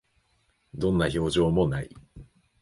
[0.73, 1.95] どんな表情も無い